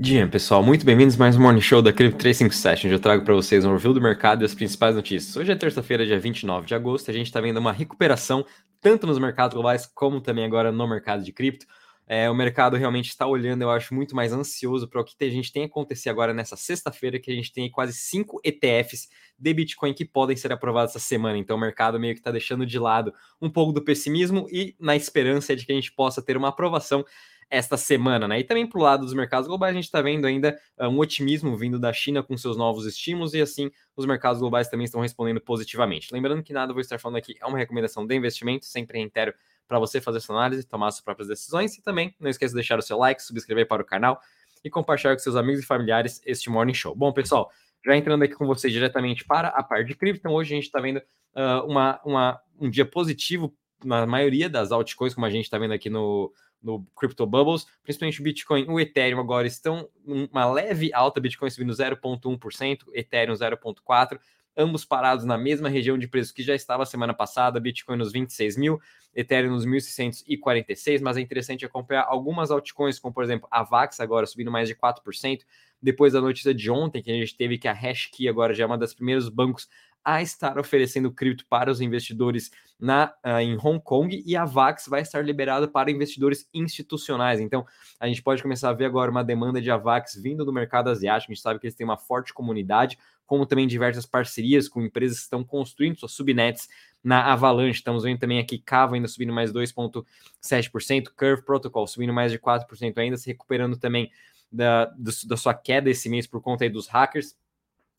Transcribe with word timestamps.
Dia, 0.00 0.28
pessoal, 0.28 0.62
muito 0.62 0.86
bem-vindos 0.86 1.16
a 1.16 1.18
mais 1.18 1.36
um 1.36 1.40
Morning 1.40 1.60
Show 1.60 1.82
da 1.82 1.92
Crypto 1.92 2.18
357, 2.18 2.86
onde 2.86 2.94
eu 2.94 3.00
trago 3.00 3.24
para 3.24 3.34
vocês 3.34 3.64
um 3.64 3.72
review 3.72 3.92
do 3.92 4.00
mercado 4.00 4.42
e 4.42 4.44
as 4.44 4.54
principais 4.54 4.94
notícias. 4.94 5.36
Hoje 5.36 5.50
é 5.50 5.56
terça-feira, 5.56 6.06
dia 6.06 6.20
29 6.20 6.66
de 6.66 6.74
agosto, 6.74 7.10
a 7.10 7.14
gente 7.14 7.26
está 7.26 7.40
vendo 7.40 7.56
uma 7.56 7.72
recuperação 7.72 8.46
tanto 8.80 9.08
nos 9.08 9.18
mercados 9.18 9.54
globais 9.54 9.86
como 9.86 10.20
também 10.20 10.44
agora 10.44 10.70
no 10.70 10.86
mercado 10.86 11.24
de 11.24 11.32
cripto. 11.32 11.66
É, 12.10 12.30
o 12.30 12.34
mercado 12.34 12.74
realmente 12.74 13.10
está 13.10 13.26
olhando, 13.26 13.60
eu 13.60 13.70
acho, 13.70 13.92
muito 13.94 14.16
mais 14.16 14.32
ansioso 14.32 14.88
para 14.88 15.00
o 15.00 15.04
que 15.04 15.22
a 15.22 15.30
gente 15.30 15.52
tem 15.52 15.64
acontecer 15.64 16.08
agora 16.08 16.32
nessa 16.32 16.56
sexta-feira, 16.56 17.18
que 17.18 17.30
a 17.30 17.34
gente 17.34 17.52
tem 17.52 17.70
quase 17.70 17.92
cinco 17.92 18.40
ETFs 18.42 19.10
de 19.38 19.52
Bitcoin 19.52 19.92
que 19.92 20.06
podem 20.06 20.34
ser 20.34 20.50
aprovados 20.50 20.96
essa 20.96 21.04
semana. 21.04 21.36
Então 21.36 21.56
o 21.56 21.60
mercado 21.60 22.00
meio 22.00 22.14
que 22.14 22.20
está 22.20 22.30
deixando 22.30 22.64
de 22.64 22.78
lado 22.78 23.12
um 23.42 23.50
pouco 23.50 23.72
do 23.72 23.84
pessimismo 23.84 24.46
e 24.50 24.74
na 24.80 24.96
esperança 24.96 25.54
de 25.54 25.66
que 25.66 25.72
a 25.72 25.74
gente 25.74 25.92
possa 25.92 26.22
ter 26.22 26.34
uma 26.34 26.48
aprovação 26.48 27.04
esta 27.50 27.76
semana, 27.76 28.28
né? 28.28 28.40
E 28.40 28.44
também 28.44 28.66
para 28.66 28.78
o 28.78 28.82
lado 28.82 29.04
dos 29.04 29.14
mercados 29.14 29.48
globais, 29.48 29.72
a 29.72 29.74
gente 29.74 29.84
está 29.84 30.02
vendo 30.02 30.26
ainda 30.26 30.58
uh, 30.78 30.86
um 30.88 30.98
otimismo 30.98 31.56
vindo 31.56 31.78
da 31.78 31.92
China 31.92 32.22
com 32.22 32.36
seus 32.36 32.56
novos 32.56 32.84
estímulos 32.84 33.32
e 33.34 33.40
assim 33.40 33.70
os 33.96 34.04
mercados 34.04 34.40
globais 34.40 34.68
também 34.68 34.84
estão 34.84 35.00
respondendo 35.00 35.40
positivamente. 35.40 36.12
Lembrando 36.12 36.42
que 36.42 36.52
nada 36.52 36.72
vou 36.72 36.80
estar 36.80 36.98
falando 36.98 37.16
aqui 37.16 37.34
é 37.40 37.46
uma 37.46 37.58
recomendação 37.58 38.06
de 38.06 38.14
investimento, 38.14 38.66
sempre 38.66 38.98
reitero 38.98 39.32
para 39.66 39.78
você 39.78 40.00
fazer 40.00 40.20
sua 40.20 40.36
análise, 40.36 40.66
tomar 40.66 40.90
suas 40.90 41.04
próprias 41.04 41.28
decisões 41.28 41.76
e 41.76 41.82
também 41.82 42.14
não 42.20 42.30
esqueça 42.30 42.52
de 42.52 42.56
deixar 42.56 42.78
o 42.78 42.82
seu 42.82 42.98
like, 42.98 43.22
subscrever 43.22 43.66
para 43.66 43.82
o 43.82 43.84
canal 43.84 44.20
e 44.64 44.70
compartilhar 44.70 45.14
com 45.14 45.18
seus 45.18 45.36
amigos 45.36 45.62
e 45.62 45.66
familiares 45.66 46.20
este 46.26 46.50
Morning 46.50 46.74
Show. 46.74 46.94
Bom, 46.94 47.12
pessoal, 47.12 47.50
já 47.84 47.96
entrando 47.96 48.24
aqui 48.24 48.34
com 48.34 48.46
vocês 48.46 48.72
diretamente 48.72 49.24
para 49.24 49.48
a 49.48 49.62
parte 49.62 49.88
de 49.88 49.94
cripto, 49.94 50.20
então 50.20 50.32
hoje 50.32 50.52
a 50.52 50.56
gente 50.56 50.64
está 50.64 50.80
vendo 50.80 50.98
uh, 50.98 51.64
uma, 51.66 52.00
uma, 52.04 52.40
um 52.58 52.68
dia 52.68 52.84
positivo 52.84 53.54
na 53.84 54.06
maioria 54.06 54.48
das 54.48 54.72
altcoins, 54.72 55.14
como 55.14 55.26
a 55.26 55.30
gente 55.30 55.44
está 55.44 55.58
vendo 55.58 55.72
aqui 55.72 55.88
no, 55.88 56.32
no 56.62 56.84
Crypto 56.96 57.26
Bubbles, 57.26 57.66
principalmente 57.82 58.20
o 58.20 58.24
Bitcoin 58.24 58.62
e 58.62 58.68
o 58.68 58.80
Ethereum 58.80 59.20
agora 59.20 59.46
estão 59.46 59.88
uma 60.04 60.50
leve 60.50 60.92
alta, 60.92 61.20
Bitcoin 61.20 61.50
subindo 61.50 61.72
0,1%, 61.72 62.80
Ethereum 62.92 63.34
0,4%, 63.34 64.18
ambos 64.56 64.84
parados 64.84 65.24
na 65.24 65.38
mesma 65.38 65.68
região 65.68 65.96
de 65.96 66.08
preço 66.08 66.34
que 66.34 66.42
já 66.42 66.54
estava 66.54 66.84
semana 66.84 67.14
passada, 67.14 67.60
Bitcoin 67.60 67.96
nos 67.96 68.10
26 68.10 68.56
mil, 68.56 68.80
Ethereum 69.14 69.52
nos 69.52 69.64
1.646, 69.64 71.00
mas 71.00 71.16
é 71.16 71.20
interessante 71.20 71.64
acompanhar 71.64 72.06
algumas 72.08 72.50
altcoins, 72.50 72.98
como 72.98 73.14
por 73.14 73.22
exemplo 73.22 73.46
a 73.52 73.62
VAX 73.62 74.00
agora 74.00 74.26
subindo 74.26 74.50
mais 74.50 74.68
de 74.68 74.74
4%, 74.74 75.42
depois 75.80 76.12
da 76.12 76.20
notícia 76.20 76.52
de 76.52 76.70
ontem 76.70 77.00
que 77.00 77.10
a 77.10 77.14
gente 77.14 77.36
teve 77.36 77.56
que 77.56 77.68
a 77.68 77.72
Hashkey 77.72 78.28
agora 78.28 78.52
já 78.52 78.64
é 78.64 78.66
uma 78.66 78.76
das 78.76 78.92
primeiros 78.92 79.28
bancos 79.28 79.68
a 80.04 80.22
estar 80.22 80.58
oferecendo 80.58 81.12
cripto 81.12 81.44
para 81.46 81.70
os 81.70 81.80
investidores 81.80 82.50
na, 82.78 83.12
uh, 83.24 83.40
em 83.40 83.56
Hong 83.56 83.80
Kong 83.80 84.22
e 84.24 84.36
a 84.36 84.44
VAX 84.44 84.86
vai 84.86 85.02
estar 85.02 85.24
liberada 85.24 85.66
para 85.66 85.90
investidores 85.90 86.48
institucionais. 86.54 87.40
Então, 87.40 87.66
a 87.98 88.06
gente 88.06 88.22
pode 88.22 88.42
começar 88.42 88.70
a 88.70 88.72
ver 88.72 88.84
agora 88.84 89.10
uma 89.10 89.24
demanda 89.24 89.60
de 89.60 89.70
AVAX 89.70 90.14
vindo 90.14 90.44
do 90.44 90.52
mercado 90.52 90.88
asiático. 90.88 91.32
A 91.32 91.34
gente 91.34 91.42
sabe 91.42 91.58
que 91.58 91.66
eles 91.66 91.74
têm 91.74 91.84
uma 91.84 91.96
forte 91.96 92.32
comunidade, 92.32 92.96
como 93.26 93.44
também 93.44 93.66
diversas 93.66 94.06
parcerias 94.06 94.68
com 94.68 94.80
empresas 94.80 95.18
que 95.18 95.24
estão 95.24 95.42
construindo 95.42 95.98
suas 95.98 96.12
subnets 96.12 96.68
na 97.02 97.32
Avalanche. 97.32 97.78
Estamos 97.78 98.04
vendo 98.04 98.18
também 98.18 98.38
aqui 98.38 98.58
Cava 98.58 98.94
ainda 98.94 99.08
subindo 99.08 99.32
mais 99.32 99.52
2,7%, 99.52 101.08
Curve 101.16 101.42
Protocol 101.42 101.86
subindo 101.86 102.12
mais 102.12 102.30
de 102.30 102.38
4% 102.38 102.96
ainda, 102.96 103.16
se 103.16 103.26
recuperando 103.26 103.76
também 103.76 104.10
da, 104.50 104.86
da 105.26 105.36
sua 105.36 105.52
queda 105.52 105.90
esse 105.90 106.08
mês 106.08 106.26
por 106.26 106.40
conta 106.40 106.68
dos 106.70 106.86
hackers. 106.86 107.36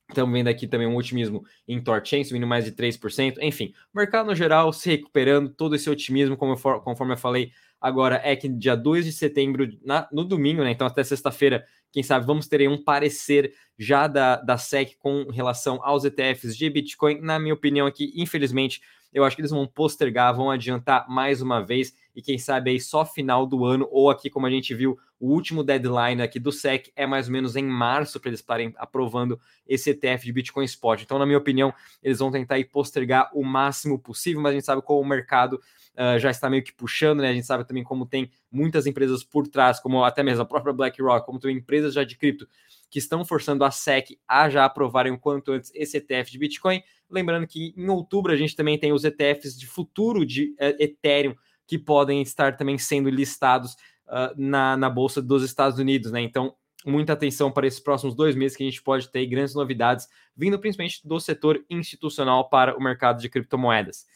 Estamos 0.10 0.34
vendo 0.34 0.48
aqui 0.48 0.68
também 0.68 0.88
um 0.88 0.96
otimismo 0.96 1.46
em 1.68 1.80
Torchain, 1.80 2.24
subindo 2.24 2.48
mais 2.48 2.66
de 2.66 2.72
3%. 2.72 3.38
Enfim, 3.42 3.74
mercado 3.94 4.26
no 4.26 4.36
geral 4.36 4.74
se 4.74 4.90
recuperando, 4.90 5.50
todo 5.54 5.76
esse 5.76 5.88
otimismo, 5.88 6.36
como 6.36 6.54
eu, 6.54 6.82
conforme 6.82 7.14
eu 7.14 7.18
falei, 7.18 7.52
agora 7.80 8.20
é 8.24 8.36
que 8.36 8.50
dia 8.50 8.76
2 8.76 9.06
de 9.06 9.12
setembro, 9.12 9.70
na, 9.86 10.08
no 10.12 10.26
domingo, 10.26 10.64
né? 10.64 10.72
Então 10.72 10.88
até 10.88 11.04
sexta-feira, 11.04 11.64
quem 11.92 12.02
sabe, 12.02 12.26
vamos 12.26 12.48
ter 12.48 12.62
aí 12.62 12.68
um 12.68 12.84
parecer 12.84 13.54
já 13.78 14.08
da, 14.08 14.38
da 14.38 14.58
SEC 14.58 14.98
com 14.98 15.30
relação 15.32 15.80
aos 15.84 16.04
ETFs 16.04 16.58
de 16.58 16.68
Bitcoin. 16.72 17.22
Na 17.22 17.38
minha 17.38 17.54
opinião 17.54 17.86
aqui, 17.86 18.12
infelizmente, 18.16 18.82
eu 19.14 19.24
acho 19.24 19.36
que 19.36 19.42
eles 19.42 19.52
vão 19.52 19.68
postergar, 19.68 20.36
vão 20.36 20.50
adiantar 20.50 21.08
mais 21.08 21.40
uma 21.40 21.64
vez 21.64 21.94
e 22.20 22.22
quem 22.22 22.38
sabe 22.38 22.72
aí 22.72 22.82
só 22.82 23.06
final 23.06 23.46
do 23.46 23.64
ano 23.64 23.88
ou 23.90 24.10
aqui 24.10 24.30
como 24.30 24.46
a 24.46 24.50
gente 24.50 24.76
viu 24.76 25.00
o 25.18 25.32
último 25.32 25.64
deadline 25.64 26.22
aqui 26.22 26.38
do 26.38 26.52
SEC 26.52 26.92
é 26.94 27.08
mais 27.08 27.28
ou 27.28 27.32
menos 27.32 27.56
em 27.56 27.64
março 27.64 28.20
para 28.20 28.30
eles 28.30 28.42
estarem 28.42 28.74
aprovando 28.76 29.40
esse 29.66 29.92
ETF 29.92 30.26
de 30.26 30.34
Bitcoin 30.34 30.66
Spot. 30.66 31.02
Então, 31.02 31.18
na 31.18 31.26
minha 31.26 31.38
opinião, 31.38 31.74
eles 32.04 32.20
vão 32.20 32.30
tentar 32.30 32.58
postergar 32.70 33.30
o 33.34 33.42
máximo 33.42 33.98
possível, 33.98 34.42
mas 34.42 34.52
a 34.52 34.56
gente 34.56 34.66
sabe 34.66 34.82
como 34.82 35.00
o 35.00 35.06
mercado 35.06 35.54
uh, 35.54 36.20
já 36.20 36.30
está 36.30 36.50
meio 36.50 36.62
que 36.62 36.74
puxando, 36.74 37.22
né? 37.22 37.30
A 37.30 37.34
gente 37.34 37.48
sabe 37.48 37.66
também 37.66 37.86
como 37.86 38.06
tem 38.06 38.30
muitas 38.52 38.86
empresas 38.86 39.24
por 39.24 39.48
trás, 39.48 39.80
como 39.80 40.04
até 40.04 40.22
mesmo 40.22 40.42
a 40.42 40.46
própria 40.46 40.74
BlackRock, 40.74 41.26
como 41.26 41.40
também 41.40 41.56
empresas 41.56 41.94
já 41.94 42.04
de 42.04 42.18
cripto 42.18 42.46
que 42.90 43.00
estão 43.00 43.24
forçando 43.24 43.64
a 43.64 43.72
SEC 43.72 44.20
a 44.28 44.50
já 44.50 44.66
aprovarem 44.66 45.14
o 45.14 45.18
quanto 45.18 45.54
antes 45.54 45.72
esse 45.74 45.96
ETF 45.96 46.32
de 46.32 46.38
Bitcoin. 46.38 46.84
Lembrando 47.10 47.48
que 47.48 47.74
em 47.78 47.88
outubro 47.88 48.34
a 48.34 48.36
gente 48.36 48.58
também 48.58 48.78
tem 48.78 48.92
os 48.92 49.06
ETFs 49.06 49.58
de 49.58 49.66
futuro 49.66 50.26
de 50.26 50.56
uh, 50.60 50.76
Ethereum 50.80 51.34
que 51.70 51.78
podem 51.78 52.20
estar 52.24 52.58
também 52.58 52.80
sendo 52.80 53.12
listados 53.12 53.74
uh, 54.08 54.34
na, 54.36 54.76
na 54.76 54.90
Bolsa 54.90 55.22
dos 55.22 55.44
Estados 55.44 55.78
Unidos, 55.78 56.12
né? 56.12 56.20
Então, 56.20 56.56
muita 56.84 57.14
atenção 57.14 57.52
para 57.52 57.68
esses 57.68 57.80
próximos 57.80 58.16
dois 58.16 58.36
meses 58.36 58.58
que 58.58 58.64
a 58.64 58.66
gente 58.66 58.82
pode 58.82 59.08
ter 59.08 59.24
grandes 59.28 59.54
novidades 59.54 60.08
vindo 60.36 60.58
principalmente 60.58 61.08
do 61.08 61.20
setor 61.20 61.64
institucional 61.70 62.50
para 62.50 62.76
o 62.76 62.82
mercado 62.82 63.22
de 63.22 63.30
criptomoedas. 63.30 64.08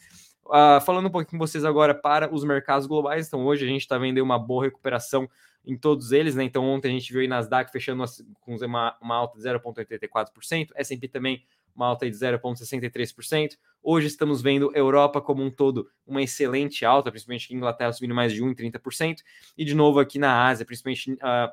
Uh, 0.46 0.80
falando 0.84 1.06
um 1.06 1.10
pouquinho 1.10 1.38
com 1.38 1.46
vocês 1.46 1.64
agora 1.64 1.94
para 1.94 2.34
os 2.34 2.42
mercados 2.42 2.88
globais, 2.88 3.28
então 3.28 3.46
hoje 3.46 3.64
a 3.64 3.68
gente 3.68 3.82
está 3.82 3.96
vendo 3.98 4.18
uma 4.18 4.38
boa 4.38 4.64
recuperação 4.64 5.30
em 5.64 5.76
todos 5.78 6.10
eles, 6.10 6.34
né? 6.34 6.42
Então 6.42 6.64
ontem 6.64 6.88
a 6.88 6.90
gente 6.90 7.12
viu 7.12 7.20
aí 7.20 7.28
Nasdaq 7.28 7.70
fechando 7.70 8.04
com 8.40 8.56
uma, 8.56 8.96
uma 9.00 9.14
alta 9.14 9.38
de 9.38 9.44
0,84%, 9.44 10.70
S&P 10.74 11.06
também 11.06 11.44
uma 11.74 11.86
alta 11.86 12.08
de 12.08 12.16
0,63%. 12.16 13.56
Hoje 13.82 14.06
estamos 14.06 14.40
vendo 14.40 14.70
Europa 14.74 15.20
como 15.20 15.42
um 15.42 15.50
todo 15.50 15.88
uma 16.06 16.22
excelente 16.22 16.84
alta, 16.84 17.10
principalmente 17.10 17.46
aqui 17.46 17.54
Inglaterra 17.54 17.92
subindo 17.92 18.14
mais 18.14 18.32
de 18.32 18.42
1,30%. 18.42 19.18
E 19.56 19.64
de 19.64 19.74
novo 19.74 19.98
aqui 19.98 20.18
na 20.18 20.46
Ásia, 20.46 20.64
principalmente 20.64 21.12
uh, 21.12 21.52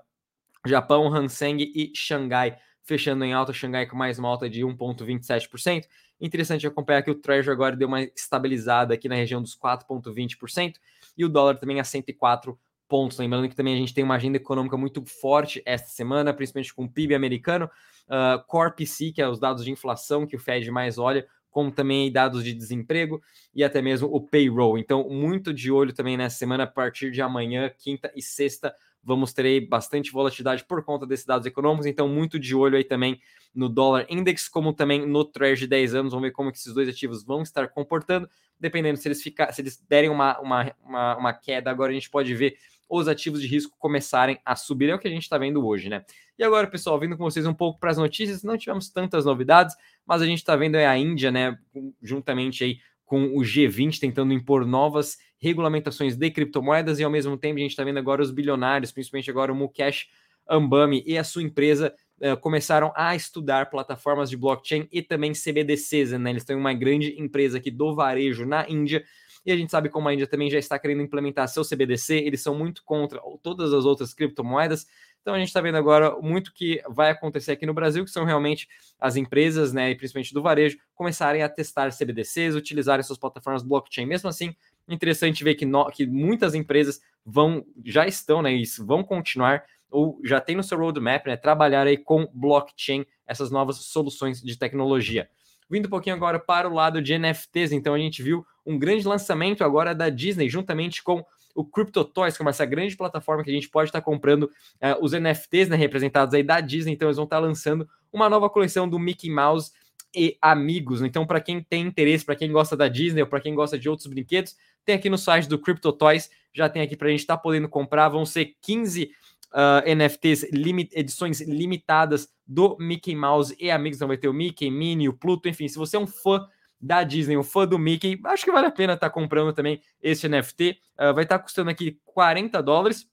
Japão, 0.66 1.14
Hang 1.14 1.28
e 1.60 1.92
Xangai 1.96 2.58
fechando 2.84 3.24
em 3.24 3.34
alta, 3.34 3.54
Xangai 3.54 3.86
com 3.86 3.96
mais 3.96 4.18
uma 4.20 4.30
alta 4.30 4.50
de 4.50 4.62
1,27%. 4.62 5.86
Interessante 6.20 6.68
acompanhar 6.68 7.02
que 7.02 7.12
o 7.12 7.16
Treasury 7.16 7.54
agora 7.54 7.76
deu 7.76 7.88
uma 7.88 8.04
estabilizada 8.04 8.94
aqui 8.94 9.10
na 9.10 9.16
região 9.16 9.42
dos 9.42 9.58
4,20% 9.58 10.76
e 11.18 11.26
o 11.26 11.30
dólar 11.30 11.58
também 11.58 11.80
a 11.80 11.84
104 11.84 12.60
pontos. 12.88 13.18
Lembrando 13.18 13.50
que 13.50 13.56
também 13.56 13.74
a 13.74 13.78
gente 13.78 13.94
tem 13.94 14.04
uma 14.04 14.16
agenda 14.16 14.38
econômica 14.38 14.78
muito 14.78 15.04
forte 15.06 15.62
esta 15.66 15.90
semana, 15.90 16.34
principalmente 16.34 16.74
com 16.74 16.84
o 16.84 16.90
PIB 16.90 17.16
americano, 17.16 17.70
uh, 18.12 18.44
Core 18.46 18.76
PC, 18.76 19.12
que 19.14 19.22
é 19.22 19.28
os 19.28 19.40
dados 19.40 19.64
de 19.64 19.72
inflação 19.72 20.28
que 20.28 20.36
o 20.36 20.40
Fed 20.40 20.70
mais 20.70 20.98
olha, 20.98 21.26
como 21.50 21.72
também 21.72 22.12
dados 22.12 22.44
de 22.44 22.54
desemprego 22.54 23.22
e 23.54 23.64
até 23.64 23.82
mesmo 23.82 24.08
o 24.12 24.22
payroll. 24.22 24.78
Então, 24.78 25.08
muito 25.10 25.54
de 25.54 25.72
olho 25.72 25.94
também 25.94 26.18
nessa 26.18 26.38
semana, 26.38 26.64
a 26.64 26.68
partir 26.68 27.12
de 27.12 27.22
amanhã, 27.22 27.70
quinta 27.78 28.12
e 28.16 28.22
sexta, 28.22 28.74
vamos 29.04 29.34
ter 29.34 29.46
aí 29.46 29.60
bastante 29.60 30.12
volatilidade 30.12 30.64
por 30.66 30.84
conta 30.84 31.06
desses 31.06 31.26
dados 31.26 31.46
econômicos, 31.46 31.86
então 31.86 32.08
muito 32.08 32.40
de 32.40 32.56
olho 32.56 32.78
aí 32.78 32.84
também 32.84 33.20
no 33.54 33.68
dólar 33.68 34.06
index, 34.10 34.48
como 34.48 34.74
também 34.74 35.06
no 35.06 35.26
Treasury 35.26 35.62
de 35.62 35.68
10 35.68 35.96
anos, 35.96 36.14
vamos 36.14 36.28
ver 36.28 36.32
como 36.32 36.52
que 36.52 36.58
esses 36.58 36.74
dois 36.74 36.88
ativos 36.88 37.24
vão 37.24 37.42
estar 37.42 37.68
comportando, 37.68 38.30
dependendo 38.60 38.98
se 38.98 39.08
eles 39.08 39.22
ficar, 39.22 39.52
se 39.52 39.62
eles 39.62 39.84
derem 39.90 40.10
uma, 40.10 40.40
uma, 40.40 40.74
uma, 40.86 41.18
uma 41.18 41.34
queda, 41.34 41.70
agora 41.70 41.92
a 41.92 41.94
gente 41.94 42.10
pode 42.10 42.34
ver 42.34 42.56
os 42.92 43.08
ativos 43.08 43.42
de 43.42 43.48
risco 43.48 43.76
começarem 43.80 44.38
a 44.46 44.56
subir. 44.56 44.90
É 44.90 44.96
o 44.96 45.00
que 45.00 45.08
a 45.08 45.12
gente 45.12 45.24
está 45.24 45.38
vendo 45.38 45.66
hoje, 45.66 45.88
né? 45.90 46.04
E 46.38 46.44
agora, 46.44 46.68
pessoal, 46.68 47.00
vindo 47.00 47.16
com 47.16 47.24
vocês 47.24 47.46
um 47.46 47.54
pouco 47.54 47.80
para 47.80 47.92
as 47.92 47.98
notícias, 47.98 48.44
não 48.44 48.58
tivemos 48.58 48.90
tantas 48.90 49.24
novidades, 49.24 49.76
mas 50.06 50.22
a 50.22 50.26
gente 50.26 50.40
está 50.40 50.56
vendo 50.56 50.76
a 50.76 50.98
Índia, 50.98 51.32
né, 51.32 51.58
juntamente 52.02 52.64
aí 52.64 52.80
com 53.06 53.26
o 53.38 53.42
G20 53.42 54.00
tentando 54.00 54.34
impor 54.34 54.66
novas 54.66 55.18
regulamentações 55.38 56.16
de 56.16 56.32
criptomoedas 56.32 57.00
e 57.00 57.04
ao 57.04 57.12
mesmo 57.12 57.38
tempo 57.38 57.58
a 57.58 57.62
gente 57.62 57.72
está 57.72 57.84
vendo 57.84 58.00
agora 58.00 58.22
os 58.22 58.32
bilionários, 58.32 58.92
principalmente 58.92 59.30
agora 59.30 59.52
o 59.52 59.56
Mukesh 59.56 60.08
Ambami 60.50 61.04
e 61.06 61.18
a 61.18 61.24
sua 61.24 61.44
empresa 61.44 61.94
uh, 62.22 62.38
começaram 62.38 62.92
a 62.96 63.16
estudar 63.16 63.70
plataformas 63.70 64.30
de 64.30 64.38
blockchain 64.38 64.88
e 64.92 65.02
também 65.02 65.34
CBDCs, 65.34 66.12
né? 66.12 66.30
Eles 66.30 66.44
têm 66.44 66.56
uma 66.56 66.74
grande 66.74 67.16
empresa 67.20 67.58
aqui 67.58 67.70
do 67.70 67.94
varejo 67.94 68.46
na 68.46 68.68
Índia 68.70 69.04
e 69.46 69.52
a 69.52 69.58
gente 69.58 69.72
sabe 69.72 69.90
como 69.90 70.08
a 70.08 70.14
Índia 70.14 70.28
também 70.28 70.50
já 70.50 70.60
está 70.60 70.78
querendo 70.78 71.02
implementar 71.02 71.48
seu 71.48 71.64
CBDC, 71.64 72.16
eles 72.16 72.42
são 72.42 72.56
muito 72.56 72.84
contra 72.84 73.20
todas 73.42 73.74
as 73.74 73.86
outras 73.86 74.14
criptomoedas. 74.14 74.86
Então 75.22 75.34
a 75.34 75.38
gente 75.38 75.48
está 75.48 75.62
vendo 75.62 75.78
agora 75.78 76.20
muito 76.20 76.54
que 76.54 76.82
vai 76.90 77.12
acontecer 77.12 77.52
aqui 77.52 77.66
no 77.66 77.74
Brasil, 77.74 78.04
que 78.04 78.12
são 78.12 78.26
realmente 78.26 78.68
as 79.00 79.16
empresas, 79.16 79.72
né, 79.72 79.92
e 79.92 79.96
principalmente 79.96 80.34
do 80.34 80.42
varejo, 80.42 80.78
começarem 80.96 81.44
a 81.44 81.50
testar 81.50 81.92
CBDCs, 81.92 82.56
utilizarem 82.56 83.04
suas 83.04 83.20
plataformas 83.20 83.64
blockchain. 83.64 84.06
Mesmo 84.06 84.30
assim, 84.30 84.56
interessante 84.88 85.44
ver 85.44 85.56
que, 85.56 85.66
no, 85.66 85.86
que 85.92 86.06
muitas 86.08 86.56
empresas 86.56 87.02
vão, 87.26 87.66
já 87.86 88.08
estão, 88.08 88.42
né, 88.42 88.52
isso, 88.52 88.86
vão 88.86 89.04
continuar 89.04 89.64
ou 89.92 90.20
já 90.24 90.40
tem 90.40 90.56
no 90.56 90.64
seu 90.64 90.78
roadmap, 90.78 91.28
né, 91.28 91.36
trabalhar 91.36 91.86
aí 91.86 91.98
com 91.98 92.28
blockchain, 92.34 93.06
essas 93.28 93.52
novas 93.52 93.78
soluções 93.78 94.42
de 94.42 94.58
tecnologia. 94.58 95.30
Vindo 95.72 95.86
um 95.86 95.90
pouquinho 95.90 96.18
agora 96.18 96.38
para 96.38 96.70
o 96.70 96.74
lado 96.74 97.02
de 97.02 97.18
NFTs, 97.18 97.72
então 97.72 97.94
a 97.94 97.98
gente 97.98 98.22
viu 98.22 98.46
um 98.66 98.78
grande 98.78 99.08
lançamento 99.08 99.64
agora 99.64 99.96
da 99.96 100.10
Disney, 100.10 100.50
juntamente 100.50 101.02
com 101.02 101.26
o 101.56 101.64
Crypto 101.64 102.04
Toys, 102.04 102.36
que 102.36 102.44
é 102.44 102.50
essa 102.50 102.66
grande 102.66 102.98
plataforma 102.98 103.42
que 103.42 103.50
a 103.50 103.54
gente 103.54 103.70
pode 103.70 103.88
estar 103.88 104.02
comprando 104.02 104.44
uh, 104.44 105.02
os 105.02 105.14
NFTs 105.14 105.70
né, 105.70 105.78
representados 105.78 106.34
aí 106.34 106.44
da 106.44 106.60
Disney. 106.60 106.92
Então, 106.92 107.08
eles 107.08 107.16
vão 107.16 107.24
estar 107.24 107.40
lançando 107.40 107.88
uma 108.12 108.30
nova 108.30 108.50
coleção 108.50 108.88
do 108.88 109.00
Mickey 109.00 109.30
Mouse 109.30 109.72
e 110.14 110.38
amigos. 110.42 111.02
Então, 111.02 111.26
para 111.26 111.40
quem 111.40 111.64
tem 111.64 111.88
interesse, 111.88 112.26
para 112.26 112.36
quem 112.36 112.52
gosta 112.52 112.76
da 112.76 112.90
Disney 112.90 113.22
ou 113.22 113.28
para 113.28 113.40
quem 113.40 113.56
gosta 113.56 113.80
de 113.80 113.88
outros 113.88 114.08
brinquedos, 114.08 114.58
tem 114.84 114.96
aqui 114.96 115.10
no 115.10 115.18
site 115.18 115.48
do 115.48 115.58
Crypto 115.58 115.94
Toys, 115.94 116.30
já 116.54 116.68
tem 116.68 116.82
aqui 116.82 116.98
para 116.98 117.08
a 117.08 117.12
gente 117.12 117.22
estar 117.22 117.38
tá 117.38 117.42
podendo 117.42 117.70
comprar. 117.70 118.10
Vão 118.10 118.26
ser 118.26 118.56
15 118.62 119.10
uh, 119.54 119.96
NFTs, 119.96 120.50
limit, 120.52 120.92
edições 120.94 121.42
limitadas 121.42 122.28
do 122.46 122.78
Mickey 122.80 123.16
Mouse 123.16 123.56
e 123.60 123.70
amigos. 123.72 123.98
Então, 123.98 124.08
vai 124.08 124.18
ter 124.18 124.28
o 124.28 124.34
Mickey, 124.34 124.70
Minnie, 124.70 125.10
o 125.10 125.14
Pluto, 125.14 125.48
enfim. 125.48 125.68
Se 125.68 125.78
você 125.78 125.98
é 125.98 126.00
um 126.00 126.08
fã 126.08 126.46
da 126.80 127.04
Disney, 127.04 127.38
um 127.38 127.44
fã 127.44 127.68
do 127.68 127.78
Mickey, 127.78 128.20
acho 128.26 128.44
que 128.44 128.52
vale 128.52 128.68
a 128.68 128.72
pena 128.72 128.94
estar 128.94 129.10
tá 129.10 129.14
comprando 129.14 129.54
também 129.54 129.82
esse 130.02 130.28
NFT. 130.28 130.72
Uh, 130.72 130.76
ah, 130.98 131.12
vai 131.12 131.24
estar 131.24 131.38
tá 131.38 131.44
custando 131.44 131.70
aqui 131.70 132.00
40 132.06 132.62
dólares 132.62 133.12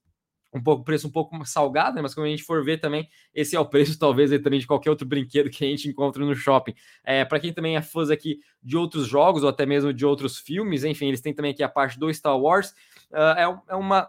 um 0.52 0.62
pouco 0.62 0.84
preço 0.84 1.06
um 1.06 1.10
pouco 1.10 1.44
salgado, 1.44 1.96
né? 1.96 2.02
mas 2.02 2.14
quando 2.14 2.26
a 2.26 2.30
gente 2.30 2.42
for 2.42 2.64
ver 2.64 2.78
também, 2.78 3.08
esse 3.34 3.54
é 3.54 3.60
o 3.60 3.66
preço 3.66 3.98
talvez 4.00 4.30
também 4.42 4.58
de 4.58 4.66
qualquer 4.66 4.90
outro 4.90 5.06
brinquedo 5.06 5.50
que 5.50 5.64
a 5.64 5.68
gente 5.68 5.88
encontra 5.88 6.24
no 6.24 6.34
shopping. 6.34 6.74
É, 7.04 7.24
para 7.24 7.40
quem 7.40 7.52
também 7.52 7.76
é 7.76 7.82
fã 7.82 7.98
aqui 8.12 8.38
de 8.62 8.76
outros 8.76 9.06
jogos 9.06 9.42
ou 9.42 9.48
até 9.48 9.66
mesmo 9.66 9.92
de 9.92 10.06
outros 10.06 10.38
filmes, 10.38 10.84
enfim, 10.84 11.08
eles 11.08 11.20
têm 11.20 11.34
também 11.34 11.52
aqui 11.52 11.62
a 11.62 11.68
parte 11.68 11.98
do 11.98 12.12
Star 12.12 12.38
Wars. 12.38 12.70
Uh, 13.10 13.36
é, 13.36 13.60
é 13.68 13.74
uma 13.74 14.08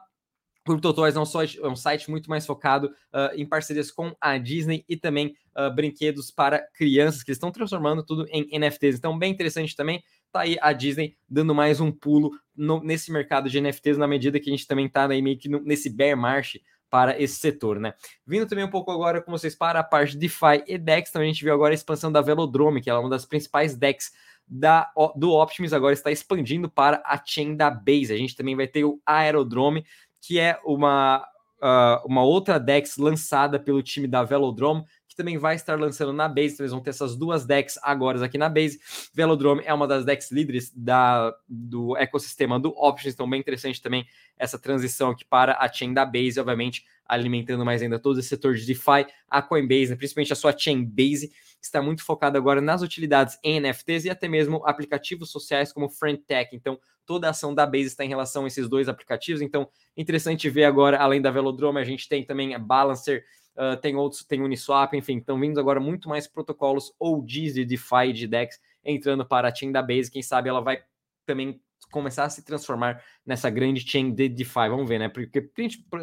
Crypto 0.66 0.94
Toys 0.94 1.16
é 1.16 1.20
um, 1.20 1.24
é 1.66 1.70
um 1.70 1.76
site 1.76 2.10
muito 2.10 2.30
mais 2.30 2.46
focado 2.46 2.88
uh, 2.88 3.36
em 3.36 3.46
parcerias 3.46 3.92
com 3.92 4.16
a 4.20 4.38
Disney 4.38 4.86
e 4.88 4.96
também 4.96 5.36
uh, 5.58 5.74
brinquedos 5.74 6.32
para 6.32 6.66
crianças 6.74 7.24
que 7.24 7.32
estão 7.32 7.52
transformando 7.52 8.04
tudo 8.04 8.26
em 8.30 8.48
NFTs. 8.58 8.98
Então, 8.98 9.18
bem 9.18 9.32
interessante 9.32 9.76
também 9.76 10.04
tá 10.32 10.42
aí 10.42 10.58
a 10.62 10.72
Disney 10.74 11.16
dando 11.28 11.56
mais 11.56 11.80
um 11.80 11.92
pulo 11.92 12.32
no, 12.56 12.84
nesse 12.84 13.12
mercado 13.12 13.50
de 13.50 13.60
NFTs 13.60 13.98
na 13.98 14.08
medida 14.08 14.40
que 14.40 14.50
a 14.50 14.54
gente 14.54 14.68
também 14.68 14.88
tá 14.88 15.08
aí 15.08 15.22
meio 15.22 15.38
que 15.38 15.50
no, 15.50 15.60
nesse 15.62 15.90
bear 15.90 16.16
market 16.16 16.62
para 16.90 17.20
esse 17.22 17.36
setor, 17.36 17.80
né? 17.80 17.94
Vindo 18.26 18.48
também 18.48 18.66
um 18.66 18.70
pouco 18.70 18.92
agora 18.92 19.22
com 19.22 19.32
vocês 19.32 19.56
para 19.56 19.80
a 19.80 19.84
parte 19.84 20.14
de 20.14 20.20
DeFi 20.20 20.64
e 20.68 20.78
DEX, 20.78 21.10
então 21.10 21.22
a 21.22 21.26
gente 21.26 21.44
viu 21.44 21.54
agora 21.54 21.72
a 21.72 21.76
expansão 21.76 22.12
da 22.12 22.22
Velodrome, 22.22 22.82
que 22.82 22.90
é 22.90 22.94
uma 22.94 23.10
das 23.10 23.26
principais 23.26 23.76
DEX 23.76 24.12
da, 24.48 24.92
do 25.16 25.32
Optimus, 25.34 25.74
agora 25.74 25.94
está 25.94 26.12
expandindo 26.12 26.68
para 26.68 27.02
a 27.06 27.22
chain 27.24 27.56
da 27.56 27.70
Base. 27.70 28.12
A 28.12 28.18
gente 28.18 28.36
também 28.36 28.56
vai 28.56 28.68
ter 28.68 28.84
o 28.84 29.00
Aerodrome, 29.06 29.86
que 30.21 30.39
é 30.39 30.60
uma, 30.66 31.25
uh, 31.62 32.06
uma 32.06 32.24
outra 32.24 32.60
DEX 32.60 32.98
lançada 32.98 33.60
pelo 33.60 33.81
time 33.81 34.07
da 34.07 34.24
Velodrome, 34.24 34.86
também 35.19 35.38
vai 35.38 35.56
estar 35.56 35.77
lançando 35.77 36.13
na 36.13 36.30
Base. 36.30 36.54
Então 36.54 36.63
eles 36.63 36.71
vão 36.71 36.81
ter 36.81 36.92
essas 36.92 37.16
duas 37.18 37.45
decks 37.45 37.77
agora 37.83 38.24
aqui 38.24 38.38
na 38.38 38.48
Base. 38.48 38.80
Velodrome 39.13 39.62
é 39.66 39.74
uma 39.74 39.86
das 39.86 40.06
decks 40.06 40.31
líderes 40.31 40.71
da, 40.74 41.36
do 41.48 41.98
ecossistema 41.98 42.57
do 42.57 42.69
Options, 42.69 43.13
então 43.13 43.30
bem 43.30 43.39
interessante 43.39 43.81
também 43.81 44.07
essa 44.38 44.57
transição 44.57 45.10
aqui 45.10 45.25
para 45.25 45.57
a 45.60 45.71
chain 45.71 45.94
da 45.94 46.06
Base, 46.06 46.39
obviamente 46.39 46.86
alimentando 47.10 47.66
mais 47.66 47.82
ainda 47.82 48.00
todo 48.00 48.20
esse 48.20 48.30
setor 48.30 48.56
de 48.56 48.66
DeFi. 48.66 49.06
A 49.28 49.42
Coinbase, 49.42 49.90
né, 49.90 49.96
principalmente 49.96 50.32
a 50.32 50.36
sua 50.36 50.56
chain 50.58 50.86
Base, 50.86 51.32
está 51.62 51.82
muito 51.82 52.04
focada 52.04 52.38
agora 52.38 52.62
nas 52.62 52.82
utilidades 52.82 53.38
em 53.44 53.60
NFTs 53.60 54.06
e 54.06 54.10
até 54.10 54.28
mesmo 54.28 54.66
aplicativos 54.66 55.32
sociais 55.32 55.74
como 55.74 55.90
FriendTech. 55.90 56.56
Então, 56.56 56.80
toda 57.06 57.28
a 57.28 57.32
ação 57.32 57.54
da 57.54 57.66
Base 57.66 57.88
está 57.88 58.06
em 58.06 58.10
relação 58.10 58.46
a 58.46 58.48
esses 58.48 58.70
dois 58.70 58.88
aplicativos. 58.88 59.42
Então, 59.42 59.68
interessante 59.98 60.50
ver 60.50 60.66
agora, 60.66 60.98
além 60.98 61.22
da 61.22 61.32
Velodrome, 61.32 61.80
a 61.80 61.84
gente 61.84 62.08
tem 62.08 62.24
também 62.24 62.54
a 62.54 62.60
Balancer 62.60 63.26
uh, 63.58 63.76
tem 63.78 63.96
outros, 63.96 64.24
tem 64.24 64.42
Uniswap, 64.42 64.94
enfim, 64.94 65.18
estão 65.18 65.40
vindo 65.40 65.60
agora 65.60 65.80
muito 65.80 66.08
mais 66.08 66.28
protocolos 66.28 66.94
OGs 67.00 67.56
de 67.56 67.66
DeFi 67.66 68.14
de 68.14 68.28
DEX 68.28 68.60
entrando 68.84 69.26
para 69.26 69.50
a 69.50 69.54
chain 69.54 69.72
da 69.72 69.82
Base, 69.82 70.10
quem 70.10 70.22
sabe 70.22 70.50
ela 70.50 70.62
vai 70.62 70.82
também 71.26 71.62
começar 71.91 72.25
a 72.25 72.30
se 72.30 72.44
transformar 72.44 73.01
nessa 73.25 73.50
grande 73.50 73.81
chain 73.88 74.12
de 74.12 74.30
DeFi, 74.30 74.69
vamos 74.69 74.88
ver, 74.88 75.00
né? 75.00 75.09
Porque 75.09 75.50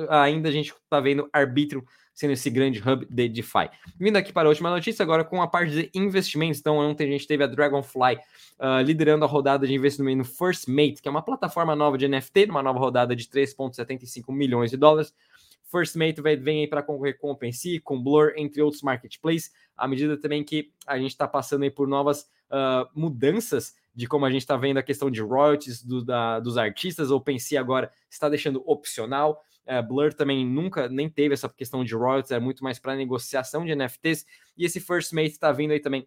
ainda 0.09 0.49
a 0.49 0.53
gente 0.53 0.73
está 0.73 1.01
vendo 1.01 1.29
Arbitrum 1.33 1.83
sendo 2.17 2.33
esse 2.33 2.49
grande 2.49 2.81
hub 2.81 3.07
de 3.11 3.29
DeFi. 3.29 3.69
Vindo 4.01 4.17
aqui 4.17 4.33
para 4.33 4.49
a 4.49 4.51
última 4.51 4.71
notícia, 4.71 5.03
agora 5.03 5.23
com 5.23 5.43
a 5.43 5.47
parte 5.47 5.71
de 5.71 5.91
investimentos. 5.95 6.59
Então, 6.59 6.79
ontem 6.79 7.07
a 7.07 7.13
gente 7.13 7.27
teve 7.27 7.45
a 7.45 7.47
Dragonfly 7.47 8.17
uh, 8.59 8.83
liderando 8.83 9.27
a 9.27 9.29
rodada 9.29 9.67
de 9.67 9.75
investimento 9.75 10.19
no 10.19 10.25
First 10.25 10.67
Mate, 10.67 11.03
que 11.03 11.09
é 11.09 11.11
uma 11.11 11.21
plataforma 11.21 11.77
nova 11.77 11.99
de 11.99 12.09
NFT, 12.09 12.47
uma 12.49 12.63
nova 12.63 12.79
rodada 12.79 13.15
de 13.15 13.27
3,75 13.27 14.33
milhões 14.33 14.71
de 14.71 14.79
dólares. 14.79 15.13
Firstmate 15.77 16.21
vai, 16.21 16.37
vem 16.37 16.61
aí 16.61 16.67
para 16.67 16.83
concorrer 16.83 17.19
com 17.19 17.31
OpenSea, 17.31 17.81
com 17.83 18.03
Blur, 18.03 18.33
entre 18.37 18.63
outros 18.63 18.83
marketplaces, 18.83 19.53
à 19.77 19.87
medida 19.87 20.17
também 20.17 20.43
que 20.43 20.73
a 20.87 20.99
gente 20.99 21.11
está 21.11 21.29
passando 21.29 21.65
aí 21.65 21.71
por 21.71 21.87
novas 21.87 22.23
uh, 22.51 22.89
mudanças 22.95 23.75
de 23.95 24.07
como 24.07 24.27
a 24.27 24.31
gente 24.31 24.43
está 24.43 24.57
vendo 24.57 24.79
a 24.79 24.83
questão 24.83 25.11
de 25.11 25.23
royalties 25.23 25.83
do, 25.83 26.05
da, 26.05 26.41
dos 26.41 26.59
artistas, 26.59 27.11
OpenSea 27.11 27.61
agora 27.61 27.91
está 28.11 28.29
deixando 28.29 28.63
opcional, 28.67 29.43
uh, 29.67 29.83
Blur 29.87 30.13
também 30.15 30.47
nunca 30.47 30.89
nem 30.89 31.09
teve 31.09 31.35
essa 31.35 31.49
questão 31.49 31.85
de 31.85 31.95
royalties, 31.95 32.31
é 32.31 32.39
muito 32.39 32.63
mais 32.65 32.79
para 32.79 32.95
negociação 32.95 33.65
de 33.65 33.75
NFTs, 33.75 34.27
e 34.57 34.65
esse 34.65 34.81
Firstmate 34.81 35.33
está 35.33 35.53
vindo 35.53 35.73
aí 35.73 35.81
também 35.81 36.07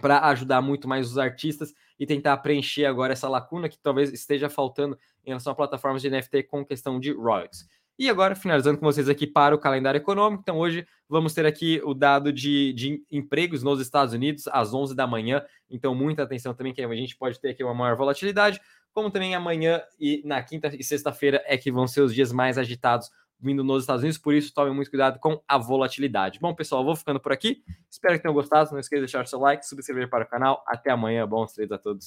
para 0.00 0.26
ajudar 0.28 0.60
muito 0.60 0.88
mais 0.88 1.10
os 1.10 1.18
artistas 1.18 1.74
e 1.98 2.06
tentar 2.06 2.36
preencher 2.38 2.86
agora 2.86 3.12
essa 3.12 3.28
lacuna 3.28 3.68
que 3.68 3.78
talvez 3.78 4.12
esteja 4.12 4.48
faltando 4.48 4.98
em 5.24 5.28
relação 5.28 5.52
a 5.52 5.56
plataformas 5.56 6.02
de 6.02 6.10
NFT 6.10 6.44
com 6.44 6.64
questão 6.64 6.98
de 6.98 7.12
royalties. 7.12 7.68
E 7.98 8.08
agora, 8.08 8.34
finalizando 8.34 8.78
com 8.78 8.86
vocês 8.86 9.08
aqui 9.08 9.26
para 9.26 9.54
o 9.54 9.58
calendário 9.58 9.98
econômico. 9.98 10.42
Então, 10.42 10.58
hoje 10.58 10.86
vamos 11.08 11.34
ter 11.34 11.46
aqui 11.46 11.80
o 11.84 11.94
dado 11.94 12.32
de, 12.32 12.72
de 12.72 13.04
empregos 13.10 13.62
nos 13.62 13.80
Estados 13.80 14.14
Unidos 14.14 14.48
às 14.48 14.72
11 14.72 14.94
da 14.94 15.06
manhã. 15.06 15.44
Então, 15.70 15.94
muita 15.94 16.22
atenção 16.22 16.54
também, 16.54 16.72
que 16.72 16.82
a 16.82 16.94
gente 16.94 17.16
pode 17.16 17.40
ter 17.40 17.50
aqui 17.50 17.62
uma 17.62 17.74
maior 17.74 17.96
volatilidade. 17.96 18.60
Como 18.92 19.10
também 19.10 19.34
amanhã 19.34 19.82
e 19.98 20.22
na 20.24 20.42
quinta 20.42 20.68
e 20.74 20.82
sexta-feira 20.82 21.42
é 21.46 21.56
que 21.56 21.70
vão 21.70 21.86
ser 21.86 22.00
os 22.00 22.14
dias 22.14 22.32
mais 22.32 22.58
agitados 22.58 23.10
vindo 23.42 23.64
nos 23.64 23.82
Estados 23.82 24.02
Unidos, 24.02 24.18
por 24.18 24.32
isso 24.32 24.54
tome 24.54 24.70
muito 24.70 24.88
cuidado 24.88 25.18
com 25.18 25.42
a 25.48 25.58
volatilidade. 25.58 26.38
Bom, 26.38 26.54
pessoal, 26.54 26.84
vou 26.84 26.94
ficando 26.94 27.18
por 27.18 27.32
aqui. 27.32 27.62
Espero 27.90 28.14
que 28.14 28.22
tenham 28.22 28.32
gostado. 28.32 28.70
Não 28.70 28.78
esqueça 28.78 29.00
de 29.00 29.06
deixar 29.06 29.26
seu 29.26 29.40
like, 29.40 29.66
subscrever 29.66 30.08
para 30.08 30.24
o 30.24 30.28
canal. 30.28 30.62
Até 30.66 30.90
amanhã. 30.90 31.26
Bons 31.26 31.52
trades 31.52 31.72
a 31.72 31.78
todos. 31.78 32.06